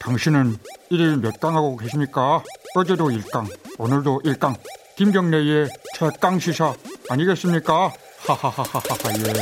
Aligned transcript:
당신은 0.00 0.56
일일 0.90 1.18
몇 1.18 1.38
강 1.40 1.54
하고 1.56 1.76
계십니까? 1.76 2.42
어제도 2.74 3.10
일강 3.10 3.46
오늘도 3.78 4.22
일강 4.24 4.54
김경래의 4.96 5.68
최강 5.94 6.38
시사 6.38 6.74
아니겠습니까? 7.08 7.92
하하하하하 8.26 8.80
예. 9.18 9.32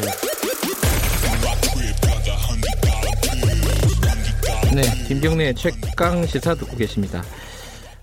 네, 4.74 4.82
김경래 5.06 5.54
최강 5.54 6.26
시사 6.26 6.54
듣고 6.54 6.76
계십니다. 6.76 7.22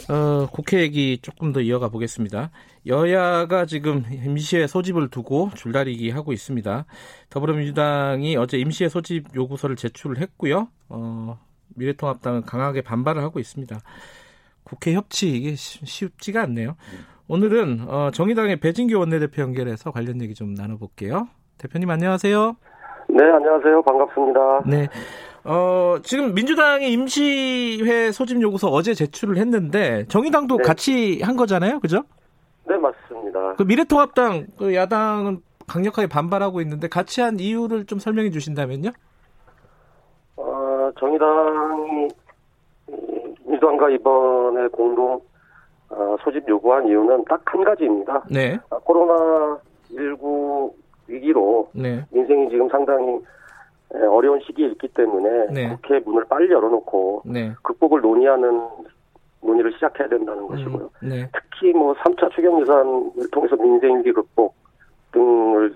어, 0.07 0.47
국회 0.51 0.81
얘기 0.81 1.19
조금 1.21 1.51
더 1.51 1.61
이어가 1.61 1.89
보겠습니다. 1.89 2.51
여야가 2.85 3.65
지금 3.65 4.05
임시회 4.11 4.67
소집을 4.67 5.09
두고 5.09 5.51
줄다리기 5.55 6.09
하고 6.11 6.31
있습니다. 6.31 6.85
더불어민주당이 7.29 8.37
어제 8.37 8.57
임시회 8.57 8.89
소집 8.89 9.35
요구서를 9.35 9.75
제출을 9.75 10.19
했고요. 10.19 10.69
어, 10.89 11.39
미래통합당은 11.75 12.43
강하게 12.43 12.81
반발을 12.81 13.21
하고 13.21 13.39
있습니다. 13.39 13.79
국회 14.63 14.93
협치 14.93 15.29
이게 15.29 15.55
쉽지가 15.55 16.41
않네요. 16.43 16.75
오늘은 17.27 17.85
어, 17.87 18.11
정의당의 18.11 18.59
배진규 18.59 18.97
원내대표 18.97 19.41
연결해서 19.41 19.91
관련 19.91 20.21
얘기 20.21 20.33
좀 20.33 20.53
나눠볼게요. 20.53 21.27
대표님 21.57 21.89
안녕하세요. 21.89 22.55
네, 23.09 23.23
안녕하세요. 23.23 23.81
반갑습니다. 23.83 24.63
네. 24.65 24.87
어, 25.43 25.97
지금 26.03 26.33
민주당이 26.33 26.91
임시회 26.91 28.11
소집 28.11 28.41
요구서 28.41 28.69
어제 28.69 28.93
제출을 28.93 29.37
했는데 29.37 30.05
정의당도 30.07 30.57
네. 30.57 30.63
같이 30.63 31.21
한 31.21 31.35
거잖아요. 31.35 31.79
그죠? 31.79 32.03
네, 32.67 32.75
맞습니다. 32.77 33.53
그 33.55 33.63
미래통합당 33.63 34.47
그 34.57 34.73
야당은 34.73 35.41
강력하게 35.67 36.07
반발하고 36.07 36.61
있는데 36.61 36.87
같이 36.87 37.21
한 37.21 37.39
이유를 37.39 37.85
좀 37.85 37.99
설명해 37.99 38.31
주신다면요? 38.31 38.91
어, 40.95 40.99
정의당이 40.99 42.07
음, 42.89 43.35
민주당과 43.45 43.89
이번에 43.89 44.67
공동 44.69 45.19
어, 45.89 46.15
소집 46.23 46.47
요구한 46.47 46.87
이유는 46.87 47.25
딱 47.25 47.41
한 47.45 47.63
가지입니다. 47.63 48.23
네. 48.31 48.57
아, 48.69 48.77
코로나 48.83 49.57
19 49.89 50.73
위기로 51.07 51.69
네. 51.73 52.03
민생이 52.11 52.49
지금 52.49 52.67
상당히 52.69 53.19
에, 53.93 53.99
어려운 54.05 54.39
시기에 54.41 54.67
있기 54.69 54.87
때문에 54.89 55.47
네. 55.53 55.69
국회 55.69 55.99
문을 55.99 56.25
빨리 56.25 56.51
열어놓고 56.51 57.21
네. 57.25 57.53
극복을 57.61 58.01
논의하는 58.01 58.67
논의를 59.41 59.71
시작해야 59.73 60.07
된다는 60.09 60.47
것이고요. 60.47 60.89
음, 61.03 61.09
네. 61.09 61.29
특히 61.31 61.71
뭐 61.73 61.93
3차 61.93 62.31
추경 62.31 62.59
예산을 62.61 63.29
통해서 63.31 63.55
민생 63.57 63.99
위기 63.99 64.11
극복 64.11 64.55
등을 65.11 65.75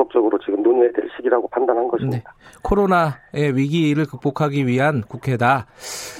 적극적으로 0.00 0.38
지금 0.38 0.62
논의해야 0.62 0.90
될 0.92 1.08
시기라고 1.16 1.48
판단한 1.48 1.84
네. 1.84 1.90
것입니다. 1.90 2.34
코로나의 2.62 3.54
위기를 3.54 4.06
극복하기 4.06 4.66
위한 4.66 5.02
국회다. 5.02 5.66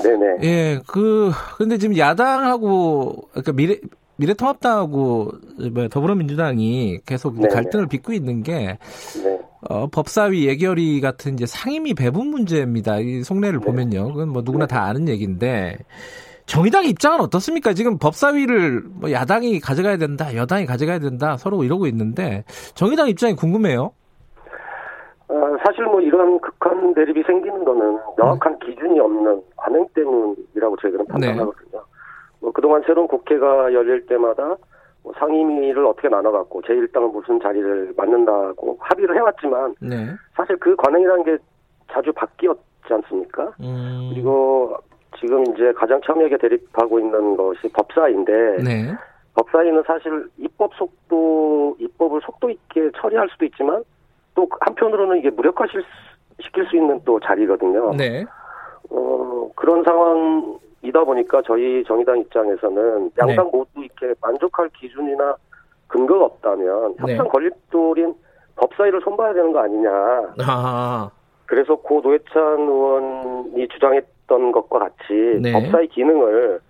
네네. 0.03 0.37
예, 0.43 0.81
그 0.87 1.31
근데 1.57 1.79
지금 1.79 1.97
야당하고 1.97 3.29
그러니까 3.31 3.53
미래 3.53 3.79
미래통합당하고 4.17 5.33
뭐 5.73 5.89
더불어민주당이 5.89 7.01
계속 7.07 7.37
네네. 7.37 7.49
갈등을 7.49 7.87
빚고 7.87 8.13
있는 8.13 8.43
게 8.43 8.79
네. 9.25 9.41
어, 9.69 9.87
법사위 9.87 10.47
예결위 10.47 11.01
같은 11.01 11.35
이제 11.35 11.47
상임위 11.47 11.95
배분 11.95 12.29
문제입니다. 12.29 12.99
이 12.99 13.23
속내를 13.23 13.61
네. 13.61 13.67
보면요. 13.67 14.13
그건 14.13 14.29
뭐 14.29 14.43
누구나 14.45 14.67
다 14.67 14.85
아는 14.85 15.09
얘기인데 15.09 15.79
정의당 16.51 16.85
입장은 16.85 17.21
어떻습니까? 17.21 17.75
지금 17.75 17.97
법사위를 17.97 18.83
뭐 19.01 19.13
야당이 19.13 19.61
가져가야 19.61 19.99
된다, 19.99 20.35
여당이 20.35 20.67
가져가야 20.67 20.99
된다 20.99 21.37
서로 21.37 21.63
이러고 21.63 21.87
있는데 21.87 22.43
정의당 22.75 23.09
입장이 23.09 23.37
궁금해요. 23.37 23.93
어, 25.29 25.35
사실 25.65 25.85
뭐 25.85 26.01
이런 26.01 26.41
극한 26.41 26.93
대립이 26.93 27.23
생기는 27.23 27.65
거는 27.65 28.01
명확한 28.17 28.59
기준이 28.59 28.99
없는 28.99 29.41
관행 29.57 29.87
때문이라고 29.95 30.77
저희들은 30.83 31.07
판단하거든요. 31.07 31.85
뭐 32.41 32.51
그동안 32.51 32.83
새로운 32.85 33.07
국회가 33.07 33.73
열릴 33.73 34.05
때마다 34.07 34.57
뭐 35.05 35.13
상임위를 35.21 35.87
어떻게 35.87 36.09
나눠갖고 36.09 36.63
제1당은 36.63 37.13
무슨 37.13 37.41
자리를 37.41 37.95
맡는다고 37.97 38.77
합의를 38.81 39.15
해왔지만 39.15 39.77
네. 39.81 40.09
사실 40.35 40.57
그 40.57 40.75
관행이라는 40.75 41.23
게 41.23 41.39
자주 41.93 42.13
바뀌었지 42.13 42.61
않습니까? 42.89 43.53
음, 43.61 44.11
그리고 44.13 44.77
지금 45.19 45.43
이제 45.55 45.73
가장 45.73 46.01
첨예하게 46.07 46.39
대립하고 46.39 46.99
있는 46.99 47.37
것이 47.37 47.69
법사위인데 47.73 48.33
네. 48.63 48.95
법사위는 49.35 49.83
사실 49.87 50.29
입법 50.39 50.75
속도 50.75 51.77
입법을 51.79 52.21
속도 52.23 52.51
있게 52.51 52.91
처리할 52.97 53.29
수도 53.31 53.45
있지만 53.47 53.83
또 54.35 54.49
한편으로는 54.61 55.19
이게 55.19 55.31
무력화 55.31 55.67
시킬 56.43 56.67
수 56.67 56.77
있는 56.77 57.01
또 57.05 57.19
자리거든요. 57.21 57.95
네. 57.97 58.25
어, 58.91 59.51
그런 59.55 59.83
상황이다 59.85 61.05
보니까 61.05 61.43
저희 61.47 61.85
정의당 61.85 62.19
입장에서는 62.21 63.11
양당 63.19 63.45
네. 63.45 63.51
모두 63.53 63.69
이렇게 63.77 64.15
만족할 64.21 64.69
기준이나 64.71 65.37
근거가 65.89 66.25
없다면 66.25 66.97
네. 67.05 67.13
협상 67.17 67.29
건립돌인 67.29 68.15
법사위를 68.57 69.01
손봐야 69.03 69.33
되는 69.33 69.53
거 69.53 69.61
아니냐. 69.61 69.91
아, 70.47 71.11
그래서 71.47 71.75
고 71.77 72.01
노회찬 72.01 72.61
의원이 72.61 73.69
주장했던 73.69 74.20
것과 74.39 74.79
같이 74.79 75.41
네. 75.41 75.53
법사위 75.53 75.89
기능을 75.89 76.61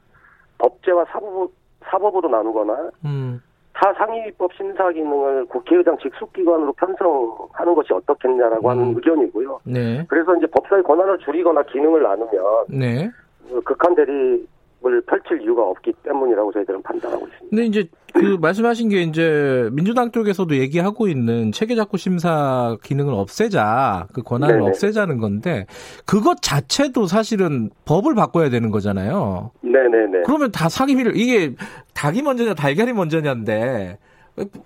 법제와 0.58 1.04
사법, 1.10 1.50
사법으로 1.84 2.28
나누거나 2.28 2.90
음, 3.04 3.42
타 3.74 3.92
상임위법 3.94 4.52
심사 4.54 4.90
기능을 4.90 5.46
국회의장 5.46 5.96
직속기관으로 5.98 6.72
편성하는 6.72 7.74
것이 7.74 7.92
어떻겠냐라고 7.92 8.70
하는 8.70 8.84
음. 8.84 8.94
의견이고요. 8.96 9.60
네. 9.64 10.04
그래서 10.08 10.36
이제 10.36 10.46
법사위 10.46 10.82
권한을 10.82 11.18
줄이거나 11.18 11.62
기능을 11.64 12.02
나누면 12.02 12.66
네. 12.68 13.10
그 13.48 13.60
극한 13.62 13.94
대립 13.94 14.46
을 14.86 15.02
펼칠 15.02 15.42
이유가 15.42 15.62
없기 15.62 15.92
때문이라고 16.02 16.52
저희들은 16.52 16.82
판단하고 16.82 17.26
있습니다. 17.26 17.46
근데 17.50 17.64
이제 17.66 17.88
그 18.14 18.38
말씀하신 18.40 18.88
게 18.88 19.02
이제 19.02 19.68
민주당 19.72 20.10
쪽에서도 20.10 20.56
얘기하고 20.56 21.06
있는 21.06 21.52
체계작구 21.52 21.98
심사 21.98 22.78
기능을 22.82 23.12
없애자 23.12 24.06
그 24.14 24.22
권한을 24.22 24.56
네네. 24.56 24.68
없애자는 24.68 25.18
건데 25.18 25.66
그것 26.06 26.40
자체도 26.40 27.04
사실은 27.04 27.68
법을 27.84 28.14
바꿔야 28.14 28.48
되는 28.48 28.70
거잖아요. 28.70 29.50
네네네. 29.60 30.22
그러면 30.24 30.50
다 30.50 30.70
상임위를 30.70 31.14
이게 31.14 31.54
닭이 31.94 32.22
먼저냐 32.22 32.54
달걀이 32.54 32.94
먼저냐인데 32.94 33.98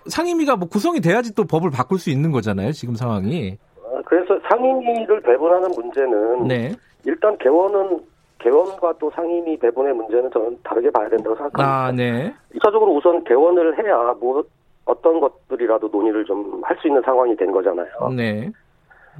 상임위가 0.06 0.54
뭐 0.54 0.68
구성이 0.68 1.00
돼야지 1.00 1.34
또 1.34 1.44
법을 1.44 1.70
바꿀 1.72 1.98
수 1.98 2.10
있는 2.10 2.30
거잖아요. 2.30 2.70
지금 2.70 2.94
상황이. 2.94 3.58
어, 3.82 4.00
그래서 4.04 4.38
상임위를 4.48 5.20
배분하는 5.22 5.70
문제는 5.74 6.46
네. 6.46 6.72
일단 7.04 7.36
개원은 7.38 7.98
개원과 8.44 8.94
또 9.00 9.10
상임위 9.14 9.58
배분의 9.58 9.94
문제는 9.94 10.30
저는 10.30 10.58
다르게 10.62 10.90
봐야 10.90 11.08
된다고 11.08 11.34
생각합니다. 11.34 11.64
아, 11.86 11.90
네. 11.92 12.34
1차적으로 12.54 12.94
우선 12.94 13.24
개원을 13.24 13.78
해야 13.82 14.14
뭐 14.20 14.44
어떤 14.84 15.18
것들이라도 15.18 15.88
논의를 15.88 16.24
좀 16.26 16.60
할 16.62 16.76
수 16.80 16.88
있는 16.88 17.00
상황이 17.02 17.34
된 17.36 17.50
거잖아요. 17.50 17.88
네. 18.14 18.50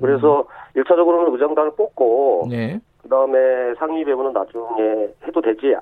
그래서 0.01 0.45
1차적으로는 0.77 1.33
의정단을 1.33 1.73
뽑고 1.77 2.47
네. 2.51 2.79
그다음에 3.03 3.39
상임위 3.79 4.05
배분은 4.05 4.33
나중에 4.33 5.09
해도 5.27 5.41
되지 5.41 5.75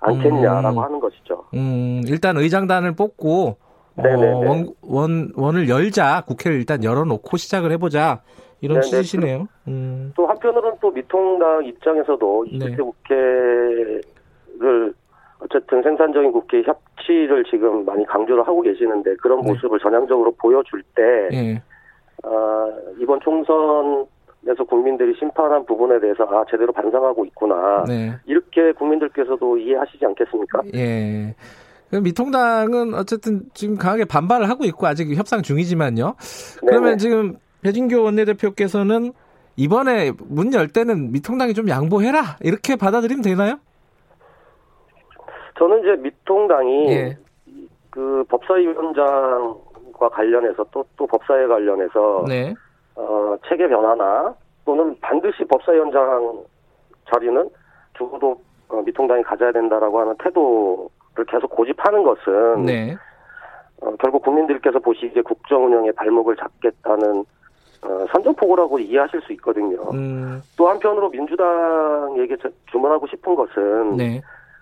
않겠냐라고 0.00 0.78
음. 0.78 0.84
하는 0.84 1.00
것이죠. 1.00 1.44
음, 1.54 2.02
일단 2.06 2.36
의장단을 2.36 2.94
뽑고 2.94 3.56
어, 3.96 4.02
네네네. 4.02 4.48
원, 4.48 4.68
원, 4.82 5.32
원을 5.34 5.68
열자 5.68 6.24
국회를 6.26 6.58
일단 6.58 6.84
열어놓고 6.84 7.36
시작을 7.36 7.72
해보자 7.72 8.22
이런 8.60 8.80
네네. 8.80 8.90
취지시네요. 8.90 9.48
음, 9.68 10.12
또 10.16 10.26
한편으로는 10.26 10.78
또 10.80 10.90
미통당 10.90 11.64
입장에서도 11.64 12.46
네. 12.52 12.58
20대 12.58 12.82
국회를 12.84 14.02
어쨌든 15.40 15.82
생산적인 15.82 16.32
국회 16.32 16.62
협치를 16.62 17.44
지금 17.50 17.84
많이 17.84 18.04
강조를 18.06 18.46
하고 18.46 18.62
계시는데 18.62 19.16
그런 19.16 19.42
네. 19.42 19.52
모습을 19.52 19.78
전향적으로 19.78 20.32
보여줄 20.32 20.82
때 20.94 21.28
예, 21.32 21.62
아, 22.22 22.72
이번 22.98 23.20
총선에서 23.20 24.64
국민들이 24.68 25.14
심판한 25.18 25.64
부분에 25.66 26.00
대해서 26.00 26.24
아 26.24 26.44
제대로 26.50 26.72
반성하고 26.72 27.26
있구나 27.26 27.84
네, 27.86 28.12
이렇게 28.24 28.72
국민들께서도 28.72 29.58
이해하시지 29.58 30.04
않겠습니까? 30.04 30.62
예. 30.74 31.34
미통당은 31.92 32.94
어쨌든 32.94 33.42
지금 33.54 33.76
강하게 33.76 34.04
반발을 34.04 34.48
하고 34.48 34.64
있고 34.64 34.86
아직 34.86 35.14
협상 35.14 35.42
중이지만요. 35.42 36.14
그러면 36.60 36.84
네네. 36.84 36.96
지금 36.96 37.36
배진교 37.62 38.02
원내대표께서는 38.02 39.12
이번에 39.56 40.12
문 40.18 40.52
열 40.52 40.68
때는 40.68 41.12
미통당이 41.12 41.54
좀 41.54 41.68
양보해라 41.68 42.36
이렇게 42.42 42.76
받아들이면 42.76 43.22
되나요? 43.22 43.58
저는 45.58 45.80
이제 45.80 45.96
미통당이 46.02 46.88
예. 46.90 47.18
그 47.90 48.24
법사위원장과 48.28 50.08
관련해서 50.10 50.64
또 50.70 50.84
또 50.96 51.06
법사위에 51.06 51.46
관련해서 51.46 52.24
네, 52.28 52.52
어, 52.94 53.36
체계 53.48 53.66
변화나 53.68 54.34
또는 54.66 54.94
반드시 55.00 55.44
법사위원장 55.44 56.44
자리는 57.10 57.48
적어도 57.96 58.38
어, 58.68 58.82
미통당이 58.82 59.22
가져야 59.22 59.52
된다라고 59.52 60.00
하는 60.00 60.14
태도를 60.22 60.88
계속 61.24 61.50
고집하는 61.50 62.02
것은 62.02 62.64
네, 62.64 62.96
어, 63.80 63.94
결국 63.96 64.22
국민들께서 64.22 64.78
보시기에 64.78 65.22
국정 65.22 65.66
운영의 65.66 65.92
발목을 65.92 66.36
잡겠다는 66.36 67.24
어, 67.82 68.06
선전포고라고 68.12 68.78
이해하실 68.78 69.20
수 69.22 69.32
있거든요. 69.34 69.80
음. 69.92 70.42
또 70.56 70.68
한편으로 70.68 71.10
민주당에게 71.10 72.36
주문하고 72.70 73.06
싶은 73.06 73.34
것은 73.34 73.96
네. 73.96 74.20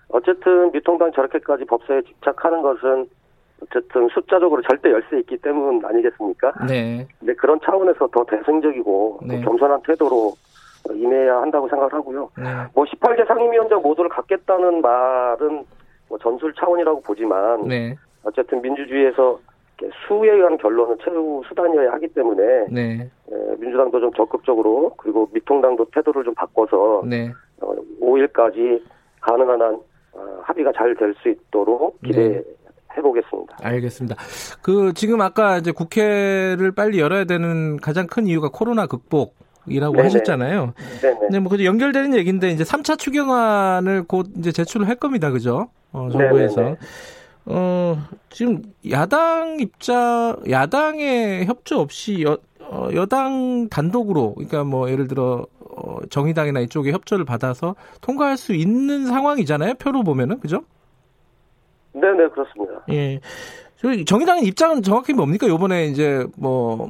어쨌든 0.09 0.71
미통당 0.71 1.11
저렇게까지 1.13 1.65
법사에 1.65 2.01
집착하는 2.03 2.61
것은 2.61 3.07
어쨌든 3.63 4.07
숫자적으로 4.09 4.61
절대 4.63 4.91
열세 4.91 5.19
있기 5.19 5.37
때문 5.37 5.83
아니겠습니까? 5.83 6.53
네. 6.67 7.07
근데 7.19 7.33
그런 7.35 7.59
차원에서 7.63 8.07
더 8.07 8.25
대승적이고 8.25 9.19
네. 9.25 9.41
겸손한 9.41 9.81
태도로 9.83 10.33
임해야 10.91 11.41
한다고 11.41 11.67
생각을 11.69 11.93
하고요. 11.93 12.29
네. 12.37 12.43
뭐 12.73 12.85
18개 12.85 13.25
상임위원장 13.27 13.81
모두를 13.81 14.09
갖겠다는 14.09 14.81
말은 14.81 15.65
뭐 16.09 16.17
전술 16.19 16.53
차원이라고 16.53 17.01
보지만 17.01 17.67
네. 17.67 17.95
어쨌든 18.23 18.61
민주주의에서 18.61 19.39
수에 20.07 20.31
의한 20.31 20.57
결론은 20.57 20.97
최후 21.03 21.41
수단이어야 21.47 21.91
하기 21.93 22.07
때문에 22.09 22.67
네. 22.71 23.09
예, 23.31 23.55
민주당도 23.59 23.99
좀 23.99 24.13
적극적으로 24.13 24.93
그리고 24.97 25.29
미통당도 25.33 25.85
태도를 25.93 26.23
좀 26.23 26.33
바꿔서 26.33 27.03
네. 27.05 27.31
5일까지 28.01 28.81
어, 28.81 28.89
가능한 29.21 29.61
한 29.61 29.79
어, 30.13 30.39
합의가 30.43 30.71
잘 30.73 30.95
될 30.95 31.13
수 31.21 31.29
있도록 31.29 31.99
네. 32.01 32.09
기대 32.09 32.43
해 32.97 33.01
보겠습니다. 33.01 33.57
알겠습니다. 33.61 34.15
그 34.61 34.93
지금 34.93 35.19
아까 35.19 35.57
이제 35.57 35.71
국회를 35.71 36.71
빨리 36.73 36.99
열어야 37.01 37.25
되는 37.25 37.75
가장 37.77 38.07
큰 38.07 38.27
이유가 38.27 38.49
코로나 38.49 38.87
극복. 38.87 39.35
이라고 39.67 39.93
네네. 39.95 40.03
하셨잖아요. 40.03 40.73
네네. 41.01 41.19
근데 41.19 41.39
뭐 41.39 41.51
연결되는 41.59 42.13
얘기인데 42.13 42.49
이제 42.49 42.63
3차 42.63 42.99
추경안을 42.99 44.03
곧 44.07 44.27
이제 44.37 44.51
제출을 44.51 44.87
할 44.87 44.95
겁니다. 44.95 45.31
그죠? 45.31 45.69
어, 45.95 46.09
정부에서. 46.11 46.61
네네네. 46.61 46.77
어, 47.45 47.97
지금 48.29 48.63
야당 48.89 49.59
입장, 49.59 50.35
야당의 50.49 51.45
협조 51.45 51.79
없이 51.79 52.23
여, 52.23 52.37
어, 52.59 52.89
여당 52.93 53.69
단독으로, 53.69 54.33
그러니까 54.33 54.63
뭐 54.63 54.89
예를 54.89 55.07
들어 55.07 55.45
어, 55.59 55.97
정의당이나 56.09 56.59
이쪽에 56.61 56.91
협조를 56.91 57.23
받아서 57.23 57.75
통과할 58.01 58.37
수 58.37 58.53
있는 58.53 59.05
상황이잖아요. 59.05 59.75
표로 59.75 60.03
보면은 60.03 60.39
그죠? 60.39 60.63
네네 61.93 62.29
그렇습니다. 62.29 62.83
예. 62.89 63.19
정의당의 64.05 64.45
입장은 64.45 64.81
정확히 64.81 65.13
뭡니까? 65.13 65.47
요번에 65.47 65.85
이제 65.85 66.25
뭐 66.37 66.89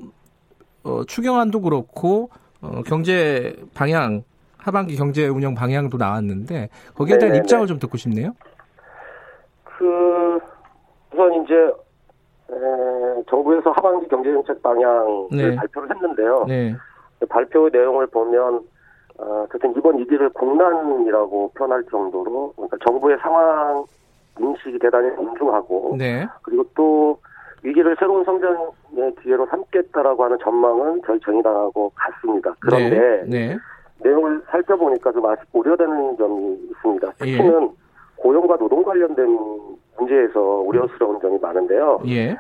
어, 0.84 1.04
추경안도 1.06 1.62
그렇고 1.62 2.30
어, 2.62 2.82
경제 2.86 3.56
방향 3.74 4.24
하반기 4.58 4.96
경제 4.96 5.28
운영 5.28 5.54
방향도 5.54 5.98
나왔는데 5.98 6.70
거기에 6.96 7.18
대한 7.18 7.34
네네네. 7.34 7.44
입장을 7.44 7.68
좀 7.68 7.80
듣고 7.80 7.98
싶네요. 7.98 8.34
그 9.78 10.40
우선 11.14 11.44
이제 11.44 11.56
에, 12.52 13.24
정부에서 13.30 13.72
하반기 13.72 14.08
경제정책 14.08 14.62
방향을 14.62 15.28
네. 15.32 15.56
발표를 15.56 15.90
했는데요. 15.90 16.46
네. 16.48 16.76
그 17.20 17.26
발표 17.26 17.70
내용을 17.70 18.08
보면 18.08 18.62
어, 19.18 19.46
어쨌든 19.48 19.74
이번 19.78 19.98
위기를 19.98 20.30
공난이라고 20.30 21.52
표현할 21.56 21.84
정도로 21.90 22.54
그러니까 22.56 22.78
정부의 22.86 23.18
상황 23.20 23.86
인식이 24.40 24.78
대단히 24.80 25.10
엄중하고 25.18 25.96
네. 25.98 26.28
그리고 26.42 26.66
또 26.76 27.18
위기를 27.64 27.96
새로운 27.98 28.24
성장의 28.26 29.16
기회로 29.22 29.48
삼겠다라고 29.48 30.26
하는 30.26 30.38
전망은 30.40 31.02
저희 31.06 31.20
정의당하고 31.22 31.92
같습니다. 31.96 32.54
그런데 32.60 33.24
네. 33.26 33.48
네. 33.48 33.58
내용을 34.04 34.42
살펴보니까 34.50 35.12
좀 35.14 35.26
아직 35.26 35.46
우려되는 35.54 36.18
점이 36.18 36.60
있습니다. 36.72 37.12
특히는 37.14 37.64
예. 37.64 37.85
고용과 38.26 38.58
노동 38.58 38.82
관련된 38.82 39.38
문제에서 39.98 40.40
우려스러운 40.40 41.20
점이 41.20 41.38
많은데요. 41.40 42.02
예. 42.08 42.36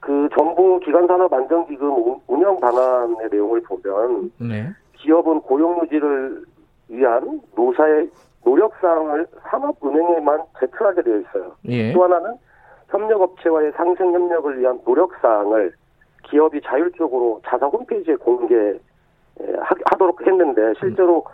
그 0.00 0.28
정부 0.36 0.80
기간산업 0.80 1.32
안정기금 1.32 2.16
운영 2.26 2.58
방안의 2.58 3.28
내용을 3.30 3.62
보면 3.62 4.32
네. 4.40 4.68
기업은 4.94 5.42
고용 5.42 5.80
유지를 5.82 6.44
위한 6.88 7.40
노사의 7.54 8.10
노력사항을 8.44 9.28
산업은행에만 9.48 10.42
제출하게 10.58 11.02
되어 11.02 11.18
있어요. 11.18 11.52
예. 11.68 11.92
또 11.92 12.02
하나는 12.02 12.34
협력업체와의 12.88 13.70
상생 13.76 14.12
협력을 14.12 14.58
위한 14.58 14.80
노력사항을 14.84 15.72
기업이 16.24 16.60
자율적으로 16.62 17.40
자사 17.46 17.66
홈페이지에 17.66 18.16
공개하도록 18.16 18.80
했는데 20.26 20.74
실제로 20.80 21.24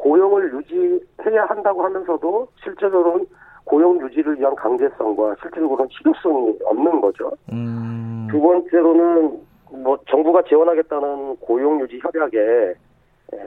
고용을 0.00 0.52
유지해야 0.54 1.44
한다고 1.48 1.84
하면서도 1.84 2.48
실제로는 2.62 3.26
고용 3.64 4.00
유지를 4.00 4.38
위한 4.38 4.54
강제성과 4.56 5.36
실질적으로는 5.42 5.88
실효성이 5.90 6.58
없는 6.64 7.00
거죠. 7.00 7.30
음. 7.52 8.26
두 8.30 8.40
번째로는 8.40 9.38
뭐 9.82 9.98
정부가 10.08 10.42
지원하겠다는 10.42 11.36
고용 11.36 11.80
유지 11.80 12.00
협약에 12.02 12.74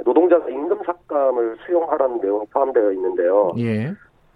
노동자가 0.05 0.47
임금 0.49 0.79
삭감을 0.85 1.57
수용하라는 1.65 2.21
내용이 2.21 2.45
포함되어 2.51 2.91
있는데요. 2.93 3.51
예. 3.57 3.91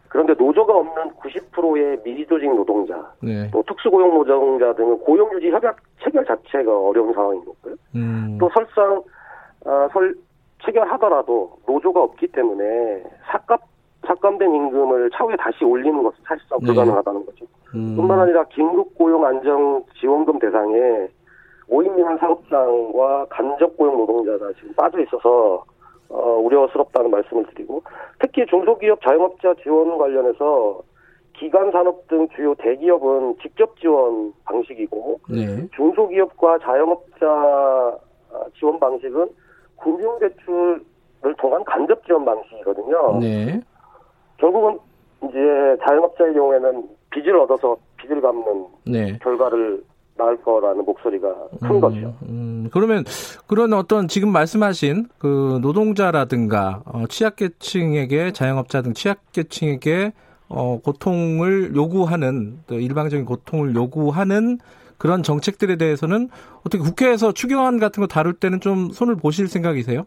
그런데 0.09 0.33
노조가 0.33 0.73
없는 0.73 1.11
90%의 1.15 1.99
미조직 2.03 2.53
노동자, 2.55 3.11
네. 3.21 3.49
또 3.51 3.61
특수고용 3.63 4.13
노동자 4.13 4.73
등은 4.73 4.99
고용 4.99 5.31
유지 5.33 5.49
협약 5.49 5.77
체결 6.01 6.25
자체가 6.25 6.79
어려운 6.79 7.13
상황인 7.13 7.43
거고요. 7.45 7.75
음. 7.95 8.37
또 8.39 8.49
설상 8.53 9.03
아, 9.65 9.87
설 9.91 10.15
체결하더라도 10.65 11.57
노조가 11.67 12.01
없기 12.01 12.27
때문에 12.27 13.03
삭감 13.31 13.57
삭감된 14.05 14.53
임금을 14.53 15.09
차후에 15.11 15.35
다시 15.35 15.65
올리는 15.65 16.01
것은 16.01 16.17
사실상 16.25 16.59
네. 16.59 16.67
불가능하다는 16.67 17.25
거죠. 17.25 17.45
음. 17.75 17.95
뿐만 17.95 18.19
아니라 18.19 18.43
긴급 18.45 18.95
고용 18.97 19.25
안정 19.25 19.83
지원금 19.99 20.39
대상에 20.39 21.07
5인 21.69 21.95
미만 21.95 22.17
사업장과 22.17 23.25
간접 23.29 23.75
고용 23.75 23.97
노동자가 23.97 24.53
지금 24.53 24.73
빠져 24.75 25.01
있어서 25.01 25.63
어, 26.09 26.37
우려스럽다는 26.37 27.11
말씀을 27.11 27.45
드리고 27.47 27.83
특히 28.19 28.45
중소기업 28.45 29.01
자영업자 29.01 29.55
지원 29.61 29.97
관련해서 29.97 30.81
기간 31.33 31.69
산업 31.71 32.07
등 32.07 32.27
주요 32.29 32.55
대기업은 32.55 33.35
직접 33.41 33.77
지원 33.79 34.33
방식이고 34.45 35.19
네. 35.29 35.67
중소기업과 35.75 36.59
자영업자 36.59 37.97
지원 38.57 38.79
방식은 38.79 39.27
금융 39.81 40.19
대출을 40.19 41.35
통한 41.37 41.63
간접 41.63 42.05
지원 42.05 42.25
방식이거든요. 42.25 43.19
네. 43.19 43.61
결국은 44.37 44.79
이제 45.23 45.37
자영업자의 45.85 46.33
경우에는 46.33 46.89
빚을 47.09 47.39
얻어서 47.39 47.77
빚을 47.97 48.21
갚는 48.21 48.65
네. 48.85 49.17
결과를 49.21 49.83
낳을 50.17 50.37
거라는 50.41 50.83
목소리가 50.83 51.33
큰 51.61 51.75
음, 51.75 51.79
거죠. 51.81 52.13
음, 52.23 52.69
그러면 52.73 53.03
그런 53.45 53.73
어떤 53.73 54.07
지금 54.07 54.31
말씀하신 54.31 55.07
그 55.19 55.59
노동자라든가 55.61 56.81
어, 56.85 57.03
취약계층에게 57.07 58.31
자영업자 58.31 58.81
등 58.81 58.93
취약계층에게 58.93 60.13
어, 60.49 60.79
고통을 60.83 61.75
요구하는 61.75 62.59
일방적인 62.69 63.25
고통을 63.25 63.75
요구하는 63.75 64.57
그런 64.97 65.23
정책들에 65.23 65.75
대해서는 65.77 66.29
어떻게 66.59 66.79
국회에서 66.79 67.31
추경안 67.31 67.79
같은 67.79 68.01
거 68.01 68.07
다룰 68.07 68.33
때는 68.33 68.59
좀 68.59 68.89
손을 68.89 69.15
보실 69.15 69.47
생각이세요? 69.47 70.05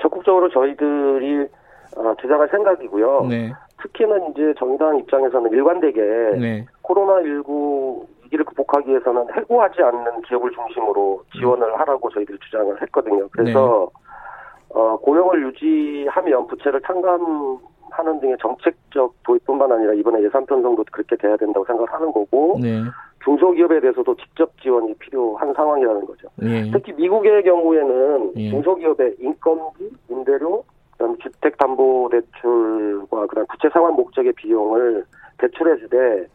적극적으로 0.00 0.48
저희들이 0.50 1.48
어, 1.96 2.14
주장할 2.20 2.48
생각이고요. 2.50 3.26
네. 3.28 3.52
특히는 3.82 4.30
이제 4.30 4.54
정당 4.58 4.98
입장에서는 4.98 5.50
일관되게 5.50 6.00
네. 6.38 6.66
코로나19 6.82 8.06
위기를 8.24 8.44
극복하기 8.46 8.88
위해서는 8.88 9.26
해고하지 9.34 9.82
않는 9.82 10.22
기업을 10.22 10.50
중심으로 10.52 11.22
지원을 11.36 11.68
음. 11.68 11.80
하라고 11.80 12.10
저희들이 12.10 12.38
주장을 12.38 12.80
했거든요. 12.80 13.28
그래서 13.30 13.88
네. 13.92 14.78
어, 14.78 14.96
고용을 14.98 15.42
유지하면 15.48 16.46
부채를 16.46 16.80
탕감하는 16.80 18.20
등의 18.20 18.36
정책적 18.40 19.14
도입뿐만 19.24 19.70
아니라 19.70 19.92
이번에 19.92 20.22
예산 20.22 20.46
편성도 20.46 20.84
그렇게 20.90 21.16
돼야 21.16 21.36
된다고 21.36 21.66
생각을 21.66 21.92
하는 21.92 22.10
거고 22.10 22.58
네. 22.60 22.82
중소기업에 23.24 23.80
대해서도 23.80 24.14
직접 24.16 24.50
지원이 24.60 24.94
필요한 24.94 25.52
상황이라는 25.54 26.06
거죠. 26.06 26.28
네. 26.36 26.70
특히 26.72 26.92
미국의 26.92 27.42
경우에는 27.42 28.32
예. 28.36 28.50
중소기업의 28.50 29.16
인건비, 29.20 29.90
임대료, 30.08 30.64
그다음 30.92 31.18
주택담보대출과 31.18 33.26
그다음 33.26 33.46
부채 33.50 33.68
상환 33.72 33.94
목적의 33.94 34.32
비용을 34.34 35.04
대출해주되 35.38 36.28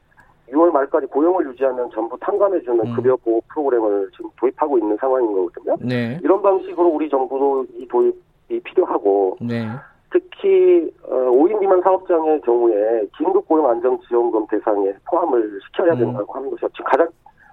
6월 0.52 0.72
말까지 0.72 1.08
고용을 1.08 1.46
유지하면 1.48 1.90
전부 1.94 2.18
탕감해주는 2.20 2.80
음. 2.80 2.96
급여 2.96 3.16
보호 3.18 3.42
프로그램을 3.50 4.10
지금 4.16 4.30
도입하고 4.38 4.78
있는 4.78 4.96
상황인 4.98 5.34
거거든요. 5.34 5.76
네. 5.82 6.20
이런 6.24 6.42
방식으로 6.42 6.88
우리 6.88 7.10
정부도 7.10 7.66
이 7.78 7.86
도입이 7.88 8.62
필요하고 8.64 9.38
네. 9.42 9.68
특히 10.12 10.92
5인 11.04 11.56
어, 11.56 11.60
미만 11.60 11.82
사업장의 11.82 12.42
경우에 12.42 13.06
긴급 13.18 13.48
고용 13.48 13.70
안정 13.70 14.00
지원금 14.08 14.46
대상에 14.48 14.94
포함을 15.10 15.60
시켜야 15.68 15.94
음. 15.94 16.00
된다고 16.00 16.34
음. 16.34 16.38
하는 16.38 16.50
것이 16.50 16.62
지금 16.74 16.86
가장 16.86 17.08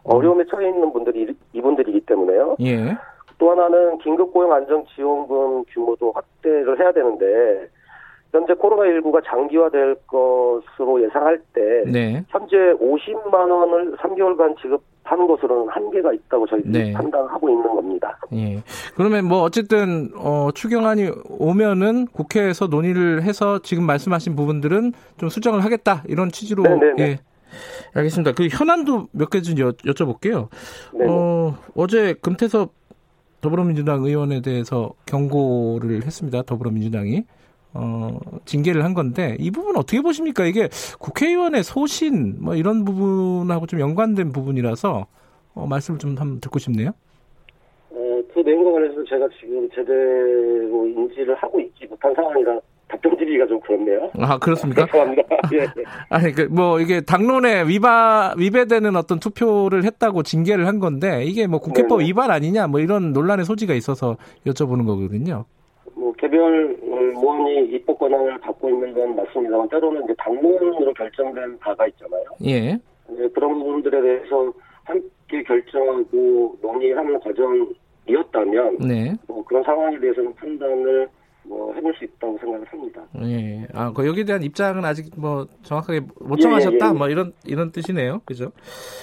어려움에 0.04 0.44
처해 0.50 0.68
있는 0.68 0.92
분들이 0.92 1.34
이분들이기 1.52 2.00
때문에요. 2.00 2.56
예. 2.60 2.96
또 3.38 3.50
하나는 3.50 3.98
긴급 3.98 4.32
고용 4.32 4.52
안정 4.52 4.84
지원금 4.94 5.64
규모도 5.68 6.12
확대를 6.12 6.78
해야 6.78 6.92
되는데 6.92 7.68
현재 8.30 8.52
코로나19가 8.54 9.24
장기화될 9.24 9.96
것으로 10.06 11.02
예상할 11.02 11.40
때 11.52 11.84
네. 11.90 12.24
현재 12.28 12.56
50만 12.56 13.34
원을 13.34 13.96
3개월간 13.96 14.60
지급 14.60 14.82
하 15.04 15.14
하는 15.14 15.26
것으로는 15.26 15.68
한계가 15.68 16.12
있다고 16.14 16.46
저희 16.46 16.62
네. 16.64 16.92
판단하고 16.92 17.48
있는 17.50 17.62
겁니다. 17.74 18.18
예. 18.32 18.62
그러면 18.96 19.26
뭐 19.26 19.42
어쨌든 19.42 20.10
어, 20.16 20.48
추경안이 20.54 21.10
오면은 21.28 22.06
국회에서 22.06 22.66
논의를 22.68 23.22
해서 23.22 23.60
지금 23.62 23.84
말씀하신 23.84 24.34
부분들은 24.34 24.92
좀 25.18 25.28
수정을 25.28 25.62
하겠다 25.62 26.02
이런 26.08 26.30
취지로 26.30 26.62
네네네. 26.62 26.94
예. 27.02 27.18
알겠습니다. 27.94 28.32
그 28.32 28.48
현안도 28.50 29.08
몇 29.12 29.30
개 29.30 29.40
좀 29.42 29.54
여쭤볼게요. 29.54 30.48
네네. 30.94 31.06
어, 31.08 31.54
어제 31.76 32.14
금태섭 32.14 32.72
더불어민주당 33.42 34.02
의원에 34.04 34.40
대해서 34.40 34.94
경고를 35.06 36.02
했습니다. 36.04 36.42
더불어민주당이. 36.42 37.24
어, 37.74 38.18
징계를 38.44 38.84
한 38.84 38.94
건데 38.94 39.36
이 39.40 39.50
부분 39.50 39.76
어떻게 39.76 40.00
보십니까? 40.00 40.44
이게 40.46 40.68
국회의원의 41.00 41.64
소신 41.64 42.36
뭐 42.40 42.54
이런 42.54 42.84
부분하고 42.84 43.66
좀 43.66 43.80
연관된 43.80 44.32
부분이라서 44.32 45.06
어, 45.54 45.66
말씀을 45.66 45.98
좀 45.98 46.10
한번 46.16 46.40
듣고 46.40 46.58
싶네요. 46.58 46.90
어, 47.90 48.22
그 48.32 48.40
내용과 48.40 48.72
관련해서 48.72 49.04
제가 49.04 49.28
지금 49.40 49.68
제대로 49.70 50.86
인지를 50.86 51.34
하고 51.34 51.60
있지 51.60 51.86
못한 51.86 52.14
상황이라 52.14 52.60
답변 52.88 53.16
드리기가 53.16 53.46
좀 53.46 53.60
그렇네요. 53.60 54.10
아 54.18 54.38
그렇습니까? 54.38 54.86
죄송합니다. 54.86 55.22
예. 55.54 55.66
아니 56.10 56.32
그뭐 56.32 56.80
이게 56.80 57.00
당론에 57.00 57.64
위반 57.66 58.38
위배되는 58.38 58.94
어떤 58.94 59.18
투표를 59.18 59.84
했다고 59.84 60.22
징계를 60.22 60.66
한 60.66 60.78
건데 60.78 61.24
이게 61.24 61.46
뭐 61.46 61.58
국회법 61.60 61.98
네네. 61.98 62.08
위반 62.08 62.30
아니냐 62.30 62.66
뭐 62.68 62.80
이런 62.80 63.12
논란의 63.12 63.44
소지가 63.46 63.74
있어서 63.74 64.16
여쭤보는 64.46 64.86
거거든요. 64.86 65.44
뭐 65.94 66.12
개별 66.12 66.76
의원이 67.14 67.66
입법 67.74 67.98
권한을 67.98 68.38
갖고 68.40 68.68
있는 68.68 68.92
건 68.94 69.16
맞습니다만 69.16 69.68
때로는 69.68 70.04
이제 70.04 70.14
당론으로 70.18 70.92
결정된 70.94 71.58
바가 71.58 71.86
있잖아요. 71.88 72.24
예. 72.44 72.60
네, 73.08 73.28
그런 73.34 73.54
부분들에 73.58 74.00
대해서 74.00 74.52
함께 74.84 75.42
결정하고 75.46 76.56
논의하는 76.62 77.18
과정이었다면 77.20 78.78
네. 78.78 79.14
뭐 79.26 79.44
그런 79.44 79.62
상황에 79.62 79.98
대해서는 79.98 80.34
판단을 80.34 81.08
뭐 81.46 81.72
해볼 81.74 81.94
수 81.98 82.04
있다고 82.04 82.38
생각을 82.38 82.66
합니다. 82.66 83.02
예. 83.22 83.66
아, 83.74 83.92
그 83.92 84.06
여기에 84.06 84.24
대한 84.24 84.42
입장은 84.42 84.84
아직 84.84 85.10
뭐 85.16 85.46
정확하게 85.62 86.00
못 86.20 86.36
정하셨다. 86.38 86.86
예, 86.86 86.88
예, 86.88 86.94
예. 86.94 86.98
뭐 86.98 87.08
이런 87.08 87.32
이런 87.44 87.70
뜻이네요. 87.70 88.22
그죠? 88.24 88.50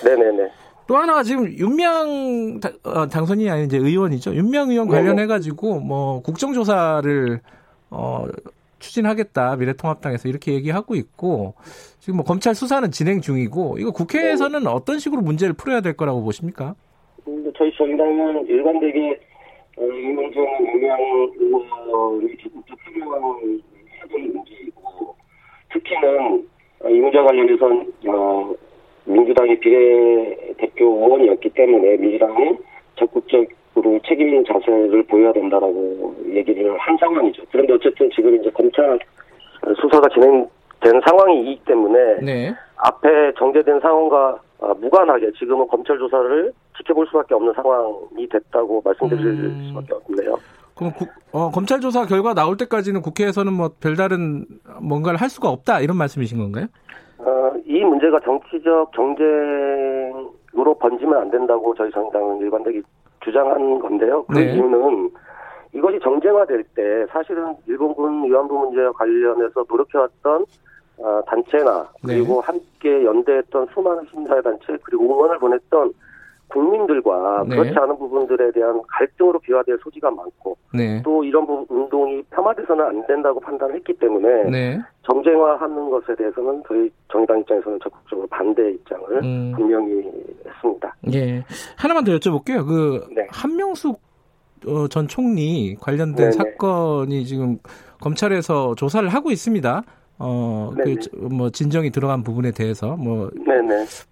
네 0.03 0.15
네 0.15 0.31
네. 0.31 0.49
또 0.87 0.97
하나가 0.97 1.23
지금 1.23 1.45
윤명 1.47 2.59
어, 2.83 3.07
당선이 3.07 3.49
아닌 3.49 3.65
이제 3.65 3.77
의원이죠. 3.77 4.33
윤명 4.33 4.71
의원 4.71 4.87
관련해 4.89 5.25
가지고 5.27 5.79
뭐 5.79 6.21
국정조사를 6.21 7.39
어 7.91 8.25
추진하겠다 8.79 9.55
미래통합당에서 9.57 10.27
이렇게 10.27 10.53
얘기하고 10.53 10.95
있고 10.95 11.53
지금 11.99 12.17
뭐 12.17 12.25
검찰 12.25 12.55
수사는 12.55 12.89
진행 12.91 13.21
중이고 13.21 13.77
이거 13.77 13.91
국회에서는 13.91 14.65
어떤 14.67 14.99
식으로 14.99 15.21
문제를 15.21 15.53
풀어야 15.53 15.81
될 15.81 15.93
거라고 15.93 16.23
보십니까? 16.23 16.75
저희 17.57 17.71
정당은 17.77 18.47
일관되게 18.47 19.19
어, 19.77 19.83
이명정 19.83 20.43
윤명 20.61 20.97
의원이 21.37 22.37
적극적 22.41 22.77
해명하는 22.87 23.61
사정이 23.99 24.27
문제이고 24.27 25.15
특히는 25.71 26.47
이 26.89 26.99
문제 26.99 27.19
관련해서는 27.19 27.93
어, 28.07 28.53
민주당의 29.05 29.59
비례대표 29.59 30.85
의원이었기 30.85 31.49
때문에 31.49 31.97
민주당이 31.97 32.57
적극적으로 32.95 33.47
책임 34.11 34.27
있는 34.27 34.43
자세를 34.45 35.03
보여야 35.03 35.31
된다라고 35.31 36.15
얘기를 36.27 36.77
한 36.77 36.97
상황이죠. 36.97 37.43
그런데 37.51 37.73
어쨌든 37.73 38.09
지금 38.13 38.35
이제 38.35 38.49
검찰 38.51 38.99
수사가 39.81 40.09
진행된 40.09 41.01
상황이기 41.07 41.61
때문에 41.65 42.19
네. 42.21 42.55
앞에 42.77 43.33
정제된 43.37 43.79
상황과 43.79 44.39
어, 44.59 44.73
무관하게 44.75 45.31
지금은 45.39 45.67
검찰 45.67 45.97
조사를 45.97 46.51
지켜볼 46.77 47.07
수밖에 47.07 47.33
없는 47.33 47.53
상황이 47.53 48.27
됐다고 48.29 48.81
말씀드릴 48.83 49.25
음... 49.25 49.65
수밖에 49.69 49.93
없네요. 49.93 50.37
그럼 50.75 50.93
구, 50.93 51.05
어, 51.31 51.49
검찰 51.49 51.79
조사 51.79 52.05
결과 52.05 52.33
나올 52.33 52.57
때까지는 52.57 53.01
국회에서는 53.01 53.53
뭐 53.53 53.71
별다른 53.79 54.45
뭔가를 54.81 55.19
할 55.19 55.29
수가 55.29 55.49
없다 55.49 55.79
이런 55.79 55.97
말씀이신 55.97 56.37
건가요? 56.37 56.67
어, 57.19 57.51
이 57.65 57.79
문제가 57.83 58.19
정치적 58.19 58.91
경쟁으로 58.91 60.75
번지면 60.79 61.17
안 61.17 61.31
된다고 61.31 61.73
저희 61.75 61.91
정당은 61.91 62.39
일관되게 62.39 62.81
주장한 63.23 63.79
건데요. 63.79 64.23
그 64.25 64.37
네. 64.37 64.53
이유는 64.53 65.11
이것이 65.73 65.99
정쟁화될 65.99 66.63
때 66.75 67.05
사실은 67.09 67.55
일본군 67.67 68.25
위안부 68.25 68.53
문제와 68.53 68.91
관련해서 68.91 69.65
노력해왔던 69.69 70.45
어, 70.97 71.21
단체나 71.25 71.87
네. 72.03 72.15
그리고 72.15 72.41
네. 72.41 72.47
함께 72.47 73.05
연대했던 73.05 73.67
수많은 73.73 74.05
시민사회 74.09 74.41
단체 74.41 74.77
그리고 74.83 75.05
응원을 75.05 75.39
보냈던 75.39 75.93
국민들과 76.51 77.45
네. 77.47 77.55
그렇지 77.55 77.77
않은 77.77 77.97
부분들에 77.97 78.51
대한 78.51 78.81
갈등으로 78.87 79.39
비화될 79.39 79.77
소지가 79.81 80.11
많고 80.11 80.57
네. 80.73 81.01
또 81.01 81.23
이런 81.23 81.47
부, 81.47 81.65
운동이 81.69 82.23
폄하돼서는 82.29 82.85
안 82.85 83.07
된다고 83.07 83.39
판단했기 83.39 83.93
때문에 83.93 84.49
네. 84.49 84.81
정쟁화하는 85.03 85.89
것에 85.89 86.15
대해서는 86.15 86.61
저희 86.67 86.91
정의당 87.09 87.39
입장에서는 87.39 87.79
적극적으로 87.81 88.27
반대 88.27 88.71
입장을 88.71 89.23
음. 89.23 89.53
분명히. 89.55 90.00
예. 91.13 91.43
하나만 91.75 92.03
더 92.03 92.11
여쭤볼게요. 92.13 92.65
그 92.65 93.07
네. 93.15 93.27
한명숙 93.29 94.01
어, 94.67 94.87
전 94.87 95.07
총리 95.07 95.75
관련된 95.79 96.29
네네. 96.29 96.31
사건이 96.31 97.25
지금 97.25 97.57
검찰에서 97.99 98.75
조사를 98.75 99.07
하고 99.09 99.31
있습니다. 99.31 99.83
어, 100.23 100.71
그, 100.75 100.97
뭐, 101.17 101.49
진정이 101.49 101.89
들어간 101.89 102.21
부분에 102.21 102.51
대해서, 102.51 102.95
뭐. 102.95 103.31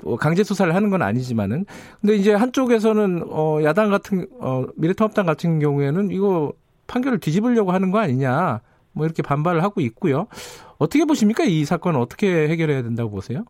뭐 0.04 0.18
강제 0.18 0.44
수사를 0.44 0.74
하는 0.74 0.90
건 0.90 1.04
아니지만은. 1.04 1.66
근데 2.02 2.16
이제 2.16 2.34
한쪽에서는, 2.34 3.26
어, 3.30 3.60
야당 3.64 3.92
같은, 3.92 4.26
어, 4.40 4.66
미래통합당 4.76 5.28
같은 5.28 5.60
경우에는 5.60 6.10
이거 6.10 6.52
판결을 6.88 7.20
뒤집으려고 7.20 7.72
하는 7.72 7.92
거 7.92 8.00
아니냐. 8.00 8.62
뭐 8.92 9.06
이렇게 9.06 9.22
반발을 9.22 9.62
하고 9.62 9.82
있고요. 9.82 10.26
어떻게 10.80 11.06
보십니까? 11.06 11.44
이 11.44 11.64
사건은 11.64 12.00
어떻게 12.00 12.48
해결해야 12.48 12.82
된다고 12.82 13.12
보세요? 13.12 13.46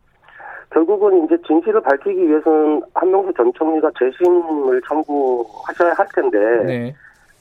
결국은 0.72 1.24
이제 1.24 1.36
진실을 1.46 1.80
밝히기 1.80 2.28
위해서는 2.28 2.82
한명수 2.94 3.32
전 3.36 3.52
총리가 3.54 3.90
재심을 3.98 4.80
청구하셔야 4.86 5.92
할 5.94 6.06
텐데, 6.14 6.38
네. 6.64 6.94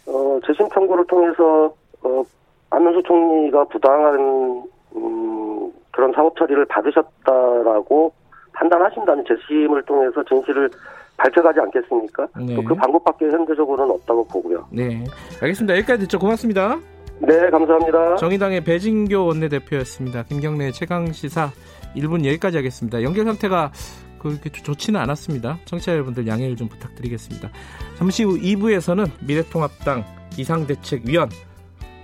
어, 0.07 0.39
재심 0.45 0.67
청구를 0.69 1.05
통해서, 1.05 1.73
어, 2.03 2.23
한명수 2.71 3.03
총리가 3.03 3.65
부당한 3.65 4.63
음, 4.95 5.71
그런 5.91 6.11
사법 6.13 6.35
처리를 6.37 6.65
받으셨다라고 6.65 8.11
판단하신다는 8.53 9.23
재심을 9.25 9.83
통해서 9.83 10.23
진실을 10.23 10.69
밝혀가지 11.17 11.59
않겠습니까? 11.59 12.27
네. 12.37 12.55
그 12.63 12.73
방법밖에 12.73 13.25
현재적으로는 13.25 13.93
없다고 13.95 14.25
보고요. 14.27 14.65
네, 14.71 15.03
알겠습니다. 15.41 15.75
여기까지 15.77 16.03
듣죠. 16.03 16.17
고맙습니다. 16.17 16.79
네, 17.19 17.49
감사합니다. 17.49 18.15
정의당의 18.15 18.63
배진교 18.63 19.25
원내대표였습니다. 19.25 20.23
김경래 20.23 20.71
최강 20.71 21.11
시사 21.11 21.49
1분 21.95 22.25
여기까지 22.25 22.57
하겠습니다. 22.57 23.03
연결 23.03 23.25
상태가 23.25 23.71
그렇게 24.19 24.49
좋지는 24.49 24.99
않았습니다. 24.99 25.59
청취자 25.65 25.93
여러분들 25.93 26.27
양해를 26.27 26.55
좀 26.55 26.67
부탁드리겠습니다. 26.67 27.49
잠시 27.97 28.23
후 28.23 28.37
2부에서는 28.39 29.09
미래통합당 29.21 30.05
비상대책위원 30.35 31.29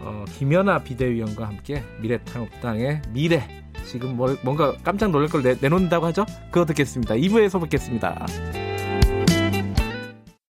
어, 0.01 0.25
김연아 0.37 0.83
비대위원과 0.83 1.47
함께 1.47 1.83
미래통합당의 2.01 3.01
미래 3.09 3.65
지금 3.85 4.15
뭘, 4.17 4.37
뭔가 4.43 4.73
깜짝 4.83 5.11
놀랄 5.11 5.29
걸 5.29 5.43
내, 5.43 5.55
내놓는다고 5.59 6.05
하죠? 6.07 6.25
그거 6.51 6.65
듣겠습니다. 6.65 7.15
2부에서 7.15 7.61
뵙겠습니다. 7.61 8.25